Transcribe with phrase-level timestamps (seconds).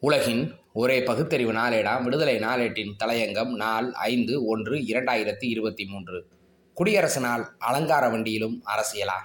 [0.00, 6.26] உலகின் ஒரே பகுத்தறிவு நாளேடாம் விடுதலை நாளேட்டின் தலையங்கம் நாள் ஐந்து ஒன்று இரண்டாயிரத்தி இருபத்தி மூன்று.
[6.74, 9.18] குடியரசு நாள் அலங்கார வண்டியிலும் அரசியலா?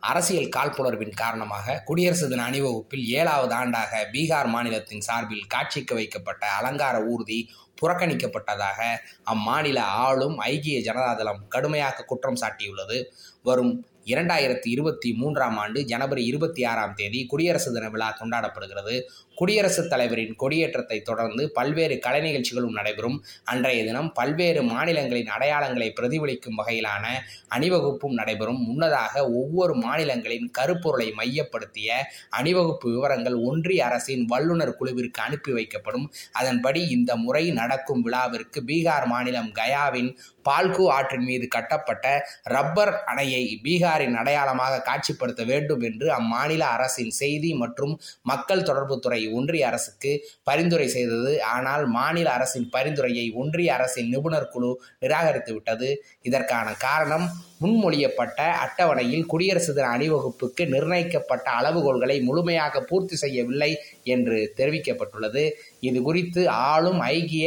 [0.00, 7.50] அரசியல் காழ்ப்புணர்வின் காரணமாக குடியரசு தின அணிவகுப்பில் ஏழாவது ஆண்டாக பீகார் மாநிலத்தின் சார்பில் காட்சிக்கு வைக்கப்பட்ட அலங்கார ஊர்தி
[7.82, 8.98] புறக்கணிக்கப்பட்டதாக
[9.30, 13.04] அம்மாநில ஆளும் ஐக்கிய ஜனதாதளம் கடுமையாக குற்றம் சாட்டியுள்ளது.
[13.42, 19.00] வரும் இரண்டாயிரத்தி இருபத்தி மூன்றாம் ஆண்டு ஜனவரி இருபத்தி ஆறாம் தேதி குடியரசு தின விழா கொண்டாடப்படுகிறது.
[19.34, 23.24] குடியரசுத் தலைவரின் கொடியேற்றத்தை தொடர்ந்து பல்வேறு கலை நிகழ்ச்சிகளும் நடைபெறும்.
[23.44, 27.04] அன்றைய தினம் பல்வேறு மாநிலங்களின் அடையாளங்களை பிரதிபலிக்கும் வகையிலான
[27.48, 28.60] அணிவகுப்பும் நடைபெறும்.
[28.62, 31.90] முன்னதாக ஒவ்வொரு மாநிலங்களின் கருப்பொருளை மையப்படுத்திய
[32.30, 36.06] அணிவகுப்பு விவரங்கள் ஒன்றிய அரசின் வல்லுநர் குழுவிற்கு அனுப்பி வைக்கப்படும்.
[36.32, 42.06] அதன்படி இந்த முறை நடக்கும் விழாவிற்கு பீகார் மாநிலம் கயாவின் பால்கு ஆற்றின் மீது கட்டப்பட்ட
[42.54, 50.12] ரப்பர் அணையை பீகாரின் அடையாளமாக காட்சிப்படுத்த வேண்டும் என்று அம்மாநில அரசின் செய்தி மற்றும் மக்கள் தொடர்புத்துறை ஒன்றிய அரசுக்கு
[50.42, 51.32] பரிந்துரை செய்தது.
[51.54, 55.90] ஆனால் மாநில அரசின் பரிந்துரையை ஒன்றிய அரசின் நிபுணர் குழு நிராகரித்து விட்டது.
[56.22, 57.26] இதற்கான காரணம்
[57.62, 63.70] முன்மொழியப்பட்ட அட்டவணையில் குடியரசு தின அணிவகுப்புக்கு நிர்ணயிக்கப்பட்ட அளவுகோல்களை முழுமையாக பூர்த்தி செய்யவில்லை
[64.14, 65.44] என்று தெரிவிக்கப்பட்டுள்ளது.
[65.88, 67.46] இது குறித்து ஆளும் ஐக்கிய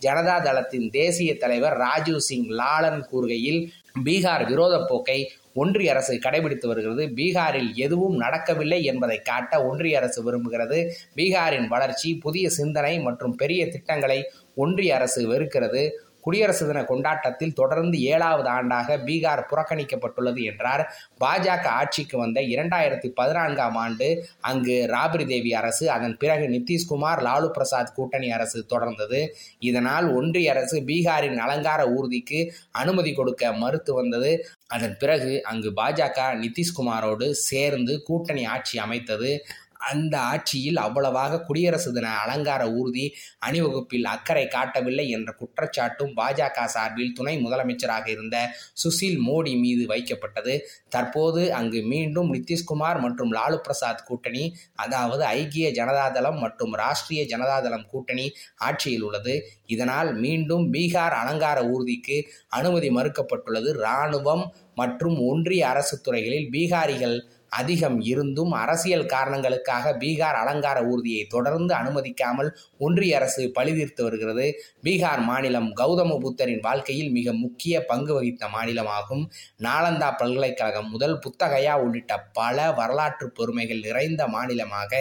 [0.00, 3.68] ஜனதா தளத்தின் தேசிய தலைவர் ராஜீவ் சிங் லாலன் கூறுகையில்
[4.04, 7.06] பீகார் விரோத போக்கை ஒன்றிய அரசு கடைபிடித்து வருகிறது.
[7.06, 10.90] பீகாரில் எதுவும் நடக்கவில்லை என்பதை காட்ட ஒன்றிய அரசு விரும்புகிறது.
[11.16, 15.90] பீகாரின் வளர்ச்சி புதிய சிந்தனை மற்றும் பெரிய திட்டங்களை ஒன்றிய அரசு வெறுக்கிறது.
[16.24, 20.82] குடியரசு தின கொண்டாட்டத்தில் தொடர்ந்து ஏழாவது ஆண்டாக பீகார் புறக்கணிக்கப்பட்டுள்ளது என்றார்.
[21.20, 24.08] பாஜக ஆட்சிக்கு வந்த இரண்டாயிரத்தி பதினான்காம் ஆண்டு
[24.40, 29.20] அங்கு ராபிரி தேவி அரசு அதன் பிறகு நிதிஷ்குமார் லாலு பிரசாத் கூட்டணி அரசு தொடர்ந்தது.
[29.70, 32.40] இதனால் ஒன்றிய அரசு பீகாரின் அலங்கார ஊர்திக்கு
[32.82, 34.32] அனுமதி கொடுக்க மறுத்து வந்தது.
[34.66, 39.32] அதன் பிறகு அங்கு பாஜக நிதிஷ்குமாரோடு சேர்ந்து கூட்டணி ஆட்சி அமைத்தது.
[39.90, 43.04] அந்த ஆட்சியில் அவ்வளவாக குடியரசு தின அலங்கார ஊர்தி
[43.38, 48.36] அணிவகுப்பில் அக்கறை காட்டவில்லை என்ற குற்றச்சாட்டும் பாஜக சார்பில் துணை முதலமைச்சராக இருந்த
[48.82, 50.54] சுசில் மோடி மீது வைக்கப்பட்டது.
[50.88, 58.26] தற்போது அங்கு மீண்டும் நிதிஷ்குமார் மற்றும் லாலு பிரசாத் கூட்டணி அதாவது ஐக்கிய ஜனதாதளம் மற்றும் ராஷ்டிரிய ஜனதாதளம் கூட்டணி
[58.56, 59.36] ஆட்சியில் உள்ளது.
[59.66, 62.18] இதனால் மீண்டும் பீகார் அலங்கார ஊர்திக்கு
[62.48, 63.70] அனுமதி மறுக்கப்பட்டுள்ளது.
[63.78, 67.16] இராணுவம் மற்றும் ஒன்றிய அரசு துறைகளில் பீகாரிகள்
[67.58, 74.46] அதிகம் இருந்தும் அரசியல் காரணங்களுக்காக பீகார் அலங்கார ஊர்தியை தொடர்ந்து அனுமதிக்காமல் ஒன்றிய அரசு பழிதீர்த்து வருகிறது.
[74.84, 79.24] பீகார் மாநிலம் கௌதம புத்தரின் வாழ்க்கையில் மிக முக்கிய பங்கு வகித்த மாநிலமாகும்.
[79.66, 84.92] நாலந்தா பல்கலைக்கழகம் முதல் புத்தகையா உள்ளிட்ட பல வரலாற்று பெருமைகள் நிறைந்த மாநிலமாக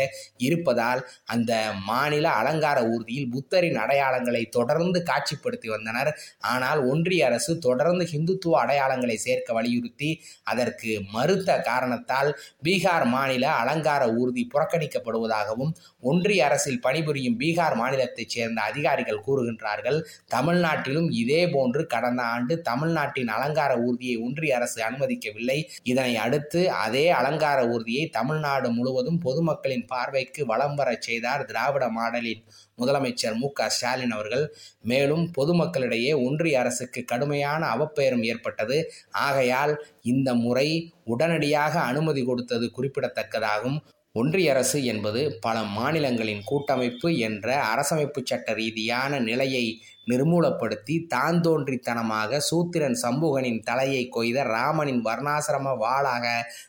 [0.48, 1.02] இருப்பதால்
[1.36, 1.54] அந்த
[1.90, 6.12] மாநில அலங்கார ஊர்தியில் புத்தரின் அடையாளங்களை தொடர்ந்து காட்சிப்படுத்தி வந்தனர்.
[6.54, 10.12] ஆனால் ஒன்றிய அரசு தொடர்ந்து ஹிந்துத்துவ அடையாளங்களை சேர்க்க வலியுறுத்தி
[10.52, 12.30] அதற்கு மறுத்த காரணத்தால்
[12.64, 20.00] பீகார் மாநில அலங்கார ஊர்தி புறக்கணிக்கப்படுவதாகவும் ஒன்றிய அரசில் பணிபுரியும் பீகார் மாநிலத்தைச் சேர்ந்த அதிகாரிகள் கூறுகின்றார்கள்.
[20.36, 25.64] தமிழ்நாட்டிலும் இதே போன்று கடந்த ஆண்டு தமிழ்நாட்டின் அலங்கார ஊர்தியை ஒன்றிய அரசு அனுமதிக்கவில்லை.
[25.84, 32.44] இதனை அடுத்து அதே அலங்கார ஊர்தியை தமிழ்நாடு முழுவதும் பொதுமக்களின் பார்வைக்கு வலம் வரச் செய்தார் திராவிட மாடலின்
[32.78, 34.56] முதலமைச்சர் மு க ஸ்டாலின் அவர்கள்.
[34.82, 38.92] மேலும் பொதுமக்களிடையே ஒன்றிய அரசுக்கு கடுமையான அவப்பெயரும் ஏற்பட்டது.
[39.12, 43.80] ஆகையால் இந்த முறை உடனடியாக அனுமதி கொடுத்தது குறிப்பிடத்தக்கதாகும்.
[44.16, 49.64] ஒன்றிய அரசு என்பது பல மாநிலங்களின் கூட்டமைப்பு என்ற அரசமைப்பு சட்ட ரீதியான நிலையை
[50.08, 56.26] நிர்மூலப்படுத்தி தாந்தோன்றித்தனமாக சூத்திரன் சம்புகனின் தலையை கொய்த ராமனின் வர்ணாசிரம வாளாக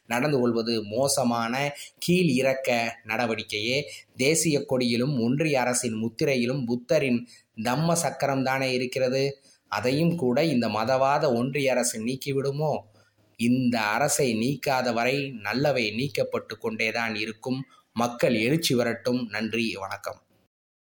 [0.07, 1.53] நடந்து கொள்வது மோசமான
[1.99, 3.79] கீழ் இறக்க நடவடிக்கையே.
[4.17, 7.21] தேசிய கொடியிலும் ஒன்றிய அரசின் முத்திரையிலும் புத்தரின்
[7.65, 9.25] தம்ம சக்கரம் தானே இருக்கிறது?
[9.73, 12.73] அதையும் கூட இந்த மதவாத ஒன்றிய அரசு நீக்கிவிடுமோ?
[13.37, 17.65] இந்த அரசை நீக்காத வரை நல்லவை நீக்கப்பட்டு கொண்டேதான் இருக்கும்.
[17.93, 19.27] மக்கள் எழுச்சி வரட்டும்.
[19.29, 20.23] நன்றி வணக்கம்.